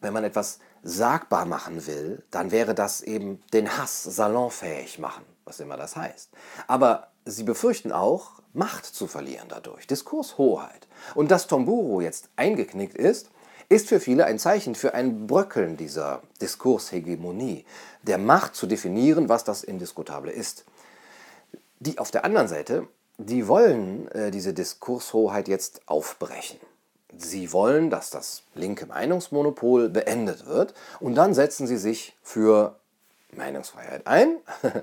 [0.02, 5.60] wenn man etwas sagbar machen will, dann wäre das eben den Hass salonfähig machen, was
[5.60, 6.30] immer das heißt.
[6.68, 10.88] Aber sie befürchten auch, Macht zu verlieren dadurch, Diskurshoheit.
[11.16, 13.32] Und dass Tomburo jetzt eingeknickt ist,
[13.70, 17.66] ist für viele ein Zeichen für ein Bröckeln dieser Diskurshegemonie,
[18.04, 20.66] der Macht zu definieren, was das Indiskutable ist.
[21.80, 26.60] Die auf der anderen Seite, die wollen äh, diese Diskurshoheit jetzt aufbrechen.
[27.16, 32.76] Sie wollen, dass das linke Meinungsmonopol beendet wird und dann setzen sie sich für
[33.32, 34.38] Meinungsfreiheit ein.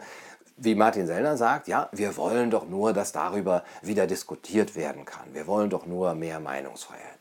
[0.56, 5.32] Wie Martin Sellner sagt, ja, wir wollen doch nur, dass darüber wieder diskutiert werden kann.
[5.32, 7.18] Wir wollen doch nur mehr Meinungsfreiheit.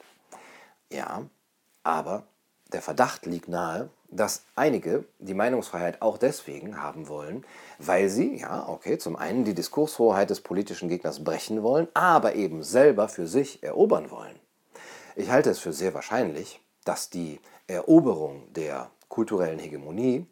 [0.92, 1.24] Ja,
[1.90, 2.24] aber
[2.72, 7.46] der Verdacht liegt nahe, dass einige die Meinungsfreiheit auch deswegen haben wollen,
[7.80, 12.64] weil sie, ja, okay, zum einen die Diskurshoheit des politischen Gegners brechen wollen, aber eben
[12.64, 14.40] selber für sich erobern wollen.
[15.16, 20.26] Ich halte es für sehr wahrscheinlich, dass die Eroberung der kulturellen Hegemonie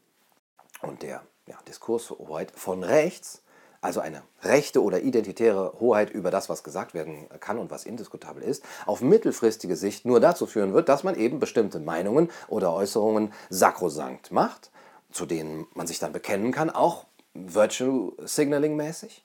[0.82, 3.42] und der ja, Diskurshoheit von rechts,
[3.88, 8.44] also eine rechte oder identitäre Hoheit über das, was gesagt werden kann und was indiskutabel
[8.44, 13.32] ist, auf mittelfristige Sicht nur dazu führen wird, dass man eben bestimmte Meinungen oder Äußerungen
[13.50, 14.72] sakrosankt macht,
[15.10, 19.24] zu denen man sich dann bekennen kann, auch Virtue Signaling mäßig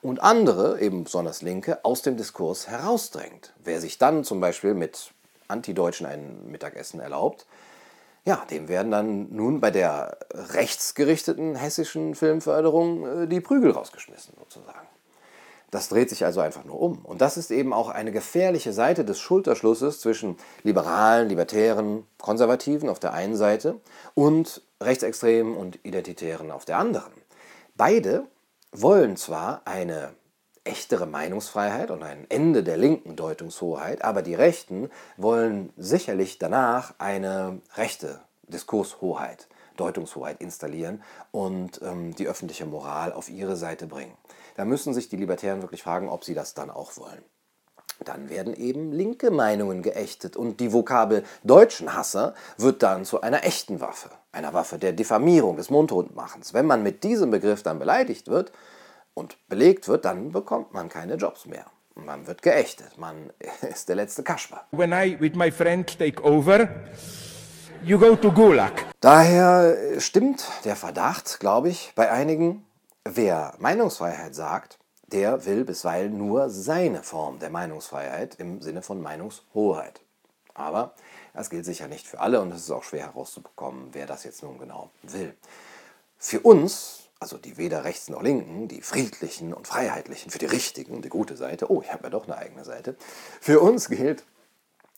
[0.00, 3.52] und andere, eben besonders Linke, aus dem Diskurs herausdrängt.
[3.62, 5.12] Wer sich dann zum Beispiel mit
[5.48, 7.44] Antideutschen ein Mittagessen erlaubt,
[8.24, 14.86] ja, dem werden dann nun bei der rechtsgerichteten hessischen Filmförderung äh, die Prügel rausgeschmissen, sozusagen.
[15.70, 17.04] Das dreht sich also einfach nur um.
[17.04, 22.98] Und das ist eben auch eine gefährliche Seite des Schulterschlusses zwischen Liberalen, Libertären, Konservativen auf
[22.98, 23.78] der einen Seite
[24.14, 27.12] und Rechtsextremen und Identitären auf der anderen.
[27.76, 28.24] Beide
[28.72, 30.14] wollen zwar eine
[30.68, 37.60] echtere Meinungsfreiheit und ein Ende der linken Deutungshoheit, aber die Rechten wollen sicherlich danach eine
[37.74, 44.16] rechte Diskurshoheit, Deutungshoheit installieren und ähm, die öffentliche Moral auf ihre Seite bringen.
[44.56, 47.22] Da müssen sich die Libertären wirklich fragen, ob sie das dann auch wollen.
[48.04, 53.44] Dann werden eben linke Meinungen geächtet und die Vokabel deutschen Hasser wird dann zu einer
[53.44, 56.54] echten Waffe, einer Waffe der Diffamierung, des Mundtotmachens.
[56.54, 58.52] Wenn man mit diesem Begriff dann beleidigt wird
[59.18, 61.66] und belegt wird, dann bekommt man keine Jobs mehr.
[61.94, 63.32] Man wird geächtet, man
[63.68, 64.64] ist der letzte Kasper.
[64.70, 66.68] When I with my friend take over,
[67.82, 68.86] you go to Gulag.
[69.00, 72.64] Daher stimmt der Verdacht, glaube ich, bei einigen,
[73.04, 74.78] wer Meinungsfreiheit sagt,
[75.08, 80.00] der will bisweilen nur seine Form der Meinungsfreiheit im Sinne von Meinungshoheit.
[80.54, 80.94] Aber
[81.34, 84.42] das gilt sicher nicht für alle und es ist auch schwer herauszubekommen, wer das jetzt
[84.42, 85.34] nun genau will.
[86.18, 91.02] Für uns, also die weder Rechts noch Linken, die Friedlichen und Freiheitlichen, für die Richtigen,
[91.02, 92.96] die gute Seite, oh, ich habe ja doch eine eigene Seite,
[93.40, 94.24] für uns gilt,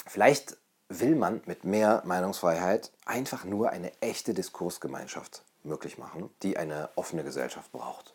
[0.07, 0.57] vielleicht
[0.89, 7.25] will man mit mehr Meinungsfreiheit einfach nur eine echte Diskursgemeinschaft möglich machen, die eine offene
[7.25, 8.15] Gesellschaft braucht.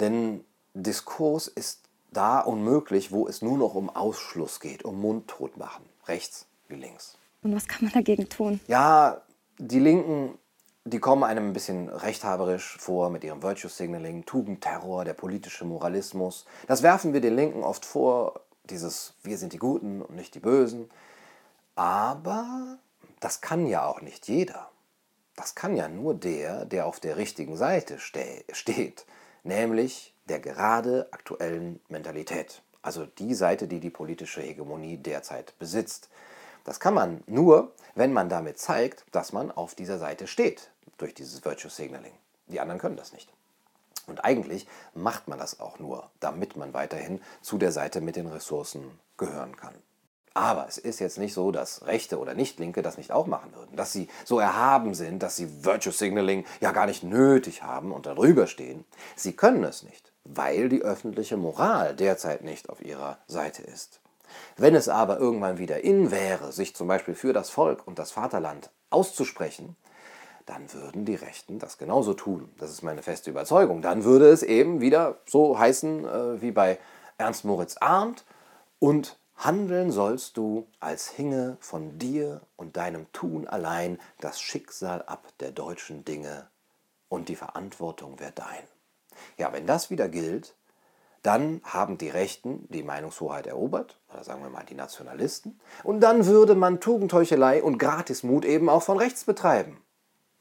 [0.00, 1.80] Denn Diskurs ist
[2.12, 7.18] da unmöglich, wo es nur noch um Ausschluss geht, um Mundtotmachen, rechts wie links.
[7.42, 8.60] Und was kann man dagegen tun?
[8.68, 9.20] Ja,
[9.58, 10.38] die Linken,
[10.84, 16.44] die kommen einem ein bisschen rechthaberisch vor mit ihrem Virtue Signaling, Tugendterror, der politische Moralismus.
[16.66, 20.40] Das werfen wir den Linken oft vor, dieses Wir sind die Guten und nicht die
[20.40, 20.90] Bösen.
[21.74, 22.78] Aber
[23.20, 24.70] das kann ja auch nicht jeder.
[25.36, 29.06] Das kann ja nur der, der auf der richtigen Seite ste steht
[29.44, 32.62] nämlich der gerade aktuellen Mentalität.
[32.82, 36.10] Also die Seite, die die politische Hegemonie derzeit besitzt.
[36.64, 41.14] Das kann man nur, wenn man damit zeigt, dass man auf dieser Seite steht, durch
[41.14, 42.12] dieses Virtue Signaling.
[42.46, 43.30] Die anderen können das nicht.
[44.06, 48.26] Und eigentlich macht man das auch nur, damit man weiterhin zu der Seite mit den
[48.26, 49.74] Ressourcen gehören kann.
[50.34, 53.76] Aber es ist jetzt nicht so, dass Rechte oder Nicht-Linke das nicht auch machen würden.
[53.76, 58.06] Dass sie so erhaben sind, dass sie Virtue Signaling ja gar nicht nötig haben und
[58.06, 58.84] darüber stehen.
[59.14, 64.00] Sie können es nicht, weil die öffentliche Moral derzeit nicht auf ihrer Seite ist.
[64.56, 68.12] Wenn es aber irgendwann wieder in wäre, sich zum Beispiel für das Volk und das
[68.12, 69.76] Vaterland auszusprechen,
[70.46, 72.50] dann würden die Rechten das genauso tun.
[72.58, 73.82] Das ist meine feste Überzeugung.
[73.82, 76.78] Dann würde es eben wieder so heißen äh, wie bei
[77.16, 78.24] Ernst Moritz Arndt
[78.78, 85.26] und Handeln sollst du, als hinge von dir und deinem Tun allein das Schicksal ab
[85.40, 86.46] der deutschen Dinge
[87.08, 88.62] und die Verantwortung wär dein.
[89.36, 90.54] Ja, wenn das wieder gilt,
[91.24, 96.26] dann haben die Rechten die Meinungshoheit erobert, oder sagen wir mal die Nationalisten, und dann
[96.26, 99.78] würde man Tugendheuchelei und Gratismut eben auch von rechts betreiben.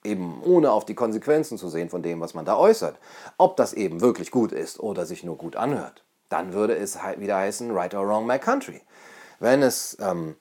[0.03, 2.99] Eben ohne auf die Konsequenzen zu sehen von dem, was man da äußert.
[3.37, 7.37] Ob das eben wirklich gut ist oder sich nur gut anhört dann würde es wieder
[7.37, 8.81] heißen, right or wrong my country.
[9.39, 10.35] Wenn es ähm,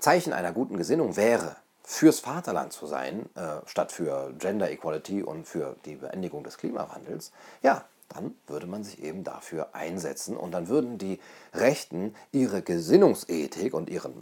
[0.00, 5.46] Zeichen einer guten Gesinnung wäre, fürs Vaterland zu sein, äh, statt für Gender Equality und
[5.46, 7.30] für die Beendigung des Klimawandels,
[7.62, 11.20] ja, dann würde man sich eben dafür einsetzen und dann würden die
[11.52, 14.14] Rechten ihre Gesinnungsethik und ihren,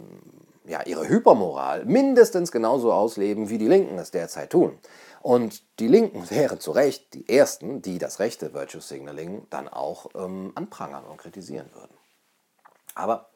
[0.65, 4.77] ja, ihre Hypermoral mindestens genauso ausleben, wie die Linken es derzeit tun.
[5.21, 10.09] Und die Linken wären zu Recht die Ersten, die das rechte Virtue Signaling dann auch
[10.15, 11.95] ähm, anprangern und kritisieren würden.
[12.93, 13.29] Aber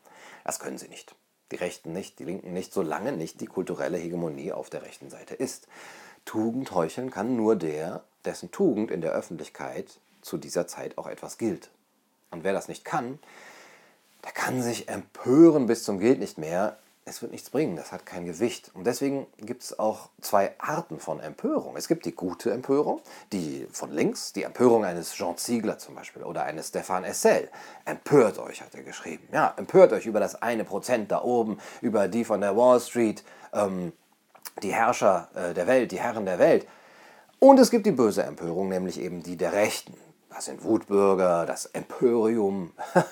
[0.44, 1.16] das können sie nicht.
[1.52, 5.36] Die Rechten nicht, die Linken nicht, solange nicht die kulturelle Hegemonie auf der rechten Seite
[5.36, 5.68] ist.
[6.24, 11.38] Tugend heucheln kann nur der, dessen Tugend in der Öffentlichkeit zu dieser Zeit auch etwas
[11.38, 11.70] gilt.
[12.32, 13.20] Und wer das nicht kann,
[14.24, 16.78] der kann sich empören bis zum geht nicht mehr.
[17.04, 18.70] Es wird nichts bringen, das hat kein Gewicht.
[18.76, 21.76] Und deswegen gibt es auch zwei Arten von Empörung.
[21.76, 23.02] Es gibt die gute Empörung,
[23.34, 27.50] die von links, die Empörung eines Jean Ziegler zum Beispiel oder eines Stefan Essel.
[27.86, 29.28] Empört euch, hat er geschrieben.
[29.32, 33.24] Ja, empört euch über das eine Prozent da oben, über die von der Wall Street,
[33.52, 33.94] ähm,
[34.62, 36.68] die Herrscher äh, der Welt, die Herren der Welt.
[37.40, 39.96] Und es gibt die böse Empörung, nämlich eben die der Rechten.
[40.34, 42.74] Das sind Wutbürger, das Empörium.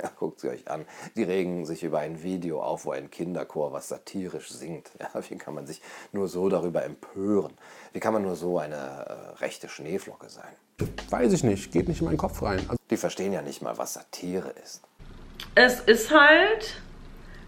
[0.00, 0.86] Ja, guckt sie euch an.
[1.16, 4.92] Die regen sich über ein Video auf, wo ein Kinderchor was satirisch singt.
[5.00, 7.52] Ja, wie kann man sich nur so darüber empören?
[7.92, 10.52] Wie kann man nur so eine äh, rechte Schneeflocke sein?
[11.10, 12.60] Weiß ich nicht, geht nicht in meinen Kopf rein.
[12.68, 14.82] Also die verstehen ja nicht mal, was Satire ist.
[15.56, 16.80] Es ist halt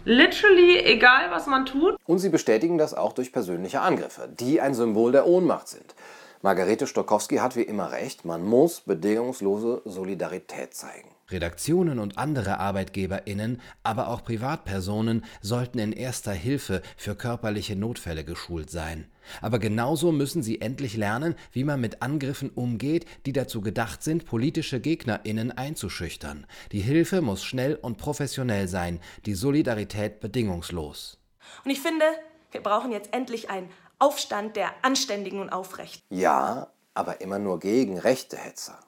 [0.03, 1.95] literally egal, was man tut.
[2.05, 5.95] Und sie bestätigen das auch durch persönliche Angriffe, die ein Symbol der Ohnmacht sind.
[6.43, 11.09] Margarete Stokowski hat wie immer recht, man muss bedingungslose Solidarität zeigen.
[11.29, 18.71] Redaktionen und andere ArbeitgeberInnen, aber auch Privatpersonen sollten in erster Hilfe für körperliche Notfälle geschult
[18.71, 19.05] sein.
[19.39, 24.25] Aber genauso müssen sie endlich lernen, wie man mit Angriffen umgeht, die dazu gedacht sind,
[24.25, 26.47] politische GegnerInnen einzuschüchtern.
[26.71, 31.19] Die Hilfe muss schnell und professionell sein, die Solidarität bedingungslos.
[31.63, 32.05] Und ich finde,
[32.51, 33.69] wir brauchen jetzt endlich einen
[34.01, 36.03] Aufstand der Anständigen und Aufrechten.
[36.09, 38.79] Ja, aber immer nur gegen rechte Hetzer.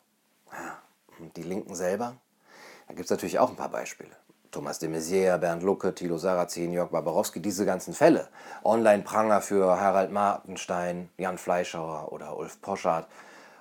[0.52, 0.80] Ja,
[1.20, 2.18] und die Linken selber?
[2.88, 4.10] Da gibt es natürlich auch ein paar Beispiele.
[4.50, 8.28] Thomas de Maizière, Bernd Lucke, Thilo Sarrazin, Jörg Barbarowski, diese ganzen Fälle.
[8.64, 13.08] Online-Pranger für Harald Martenstein, Jan Fleischauer oder Ulf Poschardt.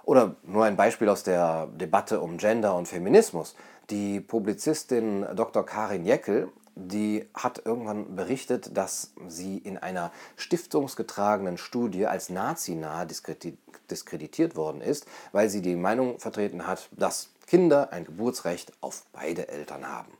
[0.04, 3.56] Oder nur ein Beispiel aus der Debatte um Gender und Feminismus.
[3.90, 5.66] Die Publizistin Dr.
[5.66, 14.56] Karin Jeckel, die hat irgendwann berichtet, dass sie in einer stiftungsgetragenen Studie als nazinah diskreditiert
[14.56, 19.86] worden ist, weil sie die Meinung vertreten hat, dass Kinder ein Geburtsrecht auf beide Eltern
[19.86, 20.12] haben.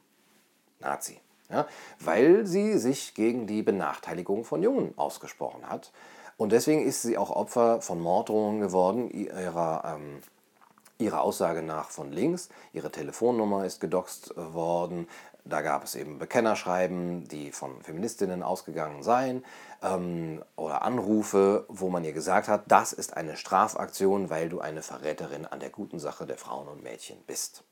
[0.81, 1.19] Nazi.
[1.49, 1.67] Ja,
[2.01, 5.93] weil sie sich gegen die Benachteiligung von Jungen ausgesprochen hat.
[6.39, 10.23] Und deswegen ist sie auch Opfer von Morddrohungen geworden, ihrer, ähm,
[10.99, 12.49] ihrer Aussage nach von links.
[12.73, 15.09] Ihre Telefonnummer ist gedoxt worden.
[15.45, 19.45] Da gab es eben Bekennerschreiben, die von Feministinnen ausgegangen seien
[19.83, 24.83] ähm, oder Anrufe, wo man ihr gesagt hat, das ist eine Strafaktion, weil du eine
[24.83, 27.65] Verräterin an der guten Sache der Frauen und Mädchen bist.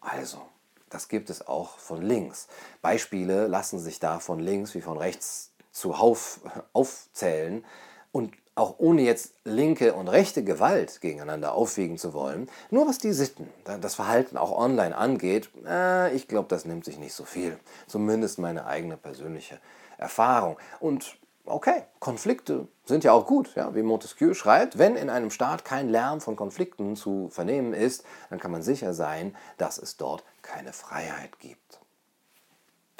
[0.00, 0.42] Also,
[0.90, 2.48] das gibt es auch von links.
[2.82, 6.40] Beispiele lassen sich da von links wie von rechts zuhauf
[6.72, 7.64] aufzählen
[8.10, 13.12] und auch ohne jetzt linke und rechte Gewalt gegeneinander aufwiegen zu wollen, nur was die
[13.12, 17.58] Sitten, das Verhalten auch online angeht, äh, ich glaube, das nimmt sich nicht so viel.
[17.86, 19.60] Zumindest meine eigene persönliche
[19.96, 20.58] Erfahrung.
[20.80, 25.64] Und okay, Konflikte sind ja auch gut, ja, wie Montesquieu schreibt, wenn in einem Staat
[25.64, 30.24] kein Lärm von Konflikten zu vernehmen ist, dann kann man sicher sein, dass es dort
[30.42, 31.80] keine Freiheit gibt.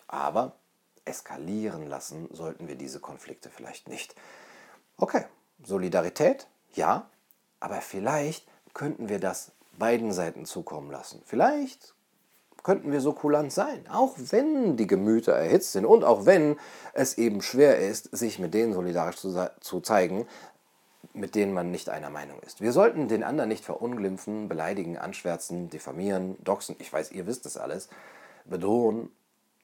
[0.07, 0.53] Aber
[1.05, 4.14] eskalieren lassen sollten wir diese Konflikte vielleicht nicht.
[4.97, 5.25] Okay,
[5.64, 7.07] Solidarität, ja,
[7.61, 11.23] aber vielleicht könnten wir das beiden Seiten zukommen lassen.
[11.25, 11.94] Vielleicht
[12.62, 16.57] könnten wir so kulant sein, auch wenn die Gemüter erhitzt sind und auch wenn
[16.92, 20.27] es eben schwer ist, sich mit denen solidarisch zu, zu zeigen,
[21.14, 22.61] mit denen man nicht einer Meinung ist.
[22.61, 27.57] Wir sollten den anderen nicht verunglimpfen, beleidigen, anschwärzen, diffamieren, doxen, ich weiß, ihr wisst das
[27.57, 27.88] alles,
[28.44, 29.11] bedrohen,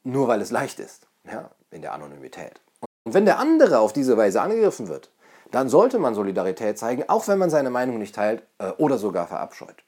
[0.03, 2.61] nur weil es leicht ist, ja, in der Anonymität.
[3.05, 5.11] Und wenn der andere auf diese Weise angegriffen wird,
[5.55, 9.27] dann sollte man Solidarität zeigen, auch wenn man seine Meinung nicht teilt äh, oder sogar
[9.27, 9.85] verabscheut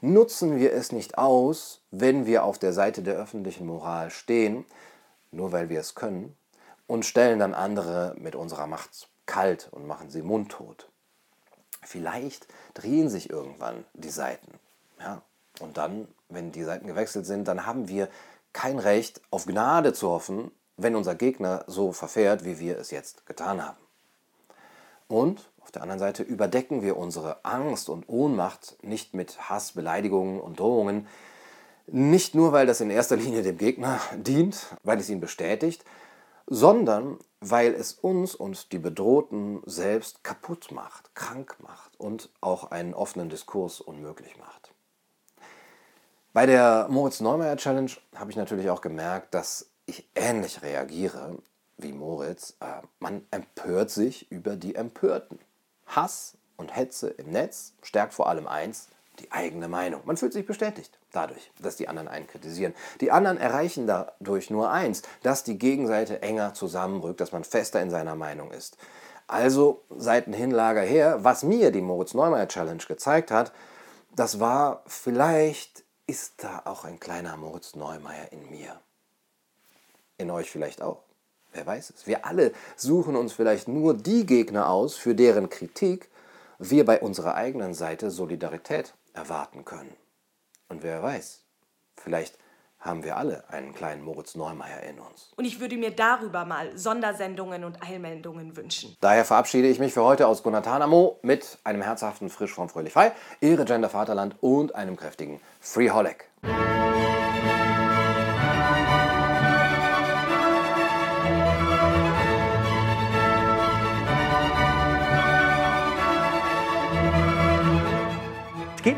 [0.00, 4.64] nutzen wir es nicht aus, wenn wir auf der Seite der öffentlichen Moral stehen,
[5.30, 6.36] nur weil wir es können,
[6.86, 10.88] und stellen dann andere mit unserer Macht kalt und machen sie mundtot.
[11.82, 14.52] Vielleicht drehen sich irgendwann die Seiten.
[15.00, 15.22] Ja?
[15.60, 18.08] Und dann, wenn die Seiten gewechselt sind, dann haben wir
[18.52, 23.26] kein Recht, auf Gnade zu hoffen, wenn unser Gegner so verfährt, wie wir es jetzt
[23.26, 23.78] getan haben.
[25.08, 30.40] Und auf der anderen Seite überdecken wir unsere Angst und Ohnmacht nicht mit Hass, Beleidigungen
[30.40, 31.06] und Drohungen,
[31.86, 35.84] nicht nur, weil das in erster Linie dem Gegner dient, weil es ihn bestätigt,
[36.46, 42.94] sondern weil es uns und die Bedrohten selbst kaputt macht, krank macht und auch einen
[42.94, 44.72] offenen Diskurs unmöglich macht.
[46.32, 51.38] Bei der Moritz Neumeier Challenge habe ich natürlich auch gemerkt, dass ich ähnlich reagiere
[51.78, 52.56] wie Moritz.
[52.60, 55.38] Äh, man empört sich über die Empörten.
[55.86, 58.88] Hass und Hetze im Netz stärkt vor allem eins,
[59.20, 60.02] die eigene Meinung.
[60.04, 60.98] Man fühlt sich bestätigt.
[61.12, 62.74] dadurch, dass die anderen einen kritisieren.
[63.00, 67.88] Die anderen erreichen dadurch nur eins, dass die Gegenseite enger zusammenrückt, dass man fester in
[67.88, 68.76] seiner Meinung ist.
[69.26, 73.52] Also Seitenhinlager her, was mir die Moritz Neumeier Challenge gezeigt hat,
[74.14, 78.78] das war, vielleicht ist da auch ein kleiner Moritz Neumeier in mir.
[80.18, 81.05] In euch vielleicht auch.
[81.52, 82.06] Wer weiß es.
[82.06, 86.10] Wir alle suchen uns vielleicht nur die Gegner aus, für deren Kritik
[86.58, 89.96] wir bei unserer eigenen Seite Solidarität erwarten können.
[90.68, 91.44] Und wer weiß,
[91.96, 92.38] vielleicht
[92.78, 95.32] haben wir alle einen kleinen Moritz Neumeier in uns.
[95.36, 98.96] Und ich würde mir darüber mal Sondersendungen und Eilmeldungen wünschen.
[99.00, 103.12] Daher verabschiede ich mich für heute aus Guantanamo mit einem herzhaften Frisch von Fröhlich Frei,
[103.40, 106.28] Ehre Gender Vaterland und einem kräftigen Freeholic.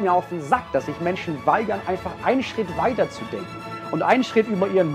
[0.08, 3.46] Mir auf den Sack, dass sich Menschen weigern, einfach einen Schritt weiter zu denken
[3.90, 4.94] und einen Schritt über ihren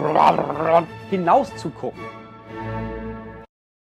[1.10, 2.02] hinaus zu gucken.